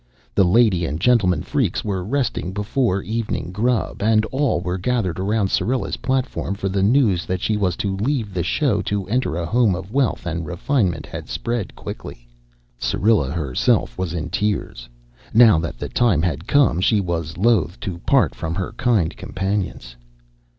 [0.33, 5.49] The lady and gentlemen freaks were resting before evening grub, and all were gathered around
[5.51, 9.45] Syrilla's platform, for the news that she was to leave the show to enter a
[9.45, 12.27] home of wealth and refinement had spread quickly.
[12.79, 14.89] Syrilla herself was in tears.
[15.35, 19.95] Now that the time had come she was loath to part from her kind companions.